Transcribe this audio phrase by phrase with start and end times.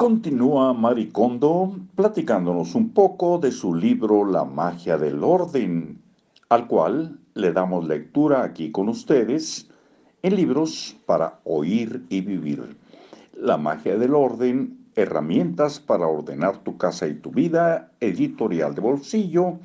[0.00, 6.00] Continúa Maricondo platicándonos un poco de su libro La magia del orden,
[6.48, 9.68] al cual le damos lectura aquí con ustedes
[10.22, 12.78] en libros para oír y vivir.
[13.34, 19.58] La magia del orden, herramientas para ordenar tu casa y tu vida, editorial de bolsillo,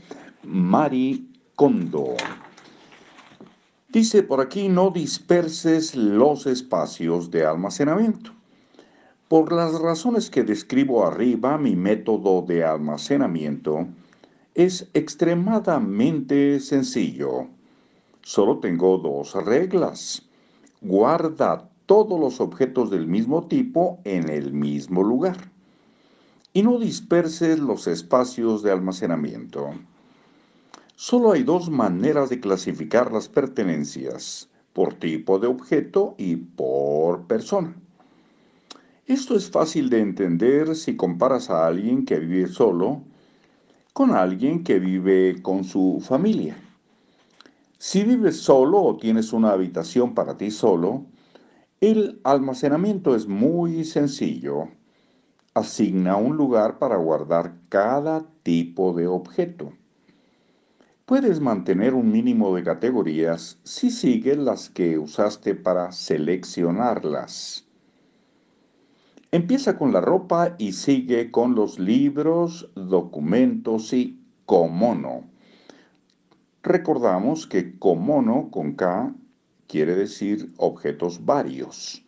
[0.44, 2.08] Maricondo.
[3.88, 8.36] Dice por aquí, no disperses los espacios de almacenamiento.
[9.28, 13.88] Por las razones que describo arriba, mi método de almacenamiento
[14.54, 17.48] es extremadamente sencillo.
[18.22, 20.22] Solo tengo dos reglas.
[20.80, 25.52] Guarda todos los objetos del mismo tipo en el mismo lugar.
[26.54, 29.72] Y no disperses los espacios de almacenamiento.
[30.96, 37.76] Solo hay dos maneras de clasificar las pertenencias, por tipo de objeto y por persona.
[39.08, 43.04] Esto es fácil de entender si comparas a alguien que vive solo
[43.94, 46.58] con alguien que vive con su familia.
[47.78, 51.06] Si vives solo o tienes una habitación para ti solo,
[51.82, 54.70] el almacenamiento es muy sencillo.
[55.54, 59.72] Asigna un lugar para guardar cada tipo de objeto.
[61.06, 67.66] Puedes mantener un mínimo de categorías si sigues las que usaste para seleccionarlas.
[69.36, 75.26] Empieza con la ropa y sigue con los libros, documentos y comono.
[76.64, 79.14] Recordamos que comono con K
[79.68, 82.02] quiere decir objetos varios.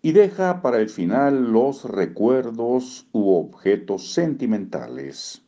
[0.00, 5.42] Y deja para el final los recuerdos u objetos sentimentales.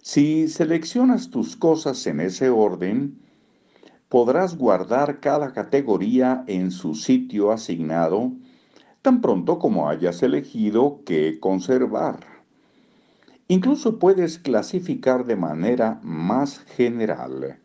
[0.00, 3.18] Si seleccionas tus cosas en ese orden,
[4.08, 8.30] podrás guardar cada categoría en su sitio asignado
[9.02, 12.20] tan pronto como hayas elegido qué conservar.
[13.48, 17.58] Incluso puedes clasificar de manera más general.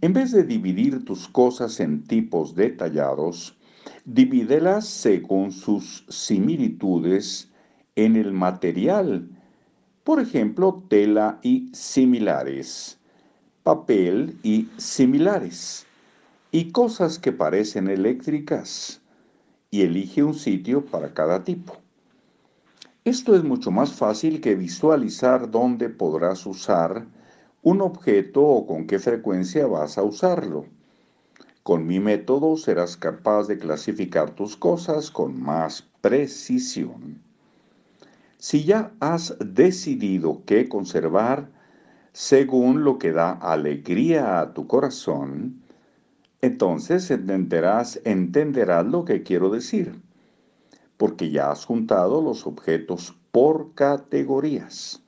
[0.00, 3.54] En vez de dividir tus cosas en tipos detallados,
[4.06, 7.50] divídelas según sus similitudes
[7.94, 9.28] en el material.
[10.04, 12.98] Por ejemplo, tela y similares,
[13.62, 15.86] papel y similares,
[16.50, 18.99] y cosas que parecen eléctricas
[19.70, 21.76] y elige un sitio para cada tipo.
[23.04, 27.06] Esto es mucho más fácil que visualizar dónde podrás usar
[27.62, 30.66] un objeto o con qué frecuencia vas a usarlo.
[31.62, 37.22] Con mi método serás capaz de clasificar tus cosas con más precisión.
[38.38, 41.50] Si ya has decidido qué conservar
[42.12, 45.62] según lo que da alegría a tu corazón,
[46.42, 50.00] entonces entenderás, entenderás lo que quiero decir,
[50.96, 55.02] porque ya has juntado los objetos por categorías.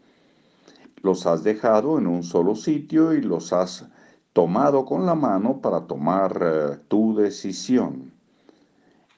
[1.02, 3.86] Los has dejado en un solo sitio y los has
[4.32, 8.12] tomado con la mano para tomar eh, tu decisión.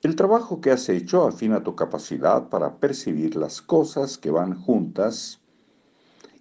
[0.03, 5.41] El trabajo que has hecho afina tu capacidad para percibir las cosas que van juntas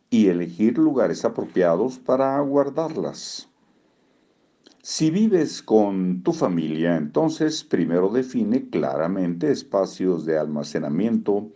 [0.09, 3.49] y elegir lugares apropiados para guardarlas.
[4.85, 11.47] Si vives con tu familia, entonces primero define claramente espacios de almacenamiento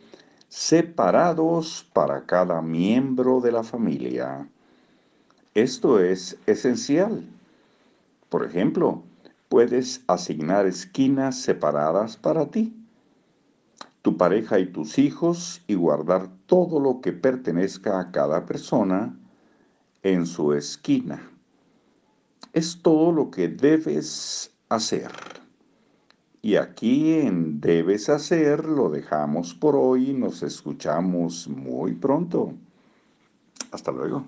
[0.47, 4.47] separados para cada miembro de la familia.
[5.55, 7.27] Esto es esencial.
[8.29, 9.03] Por ejemplo,
[9.49, 12.73] puedes asignar esquinas separadas para ti,
[14.03, 19.19] tu pareja y tus hijos y guardar todo lo que pertenezca a cada persona
[20.01, 21.29] en su esquina.
[22.53, 25.11] Es todo lo que debes hacer.
[26.41, 30.13] Y aquí en Debes hacer lo dejamos por hoy.
[30.13, 32.53] Nos escuchamos muy pronto.
[33.71, 34.25] Hasta luego.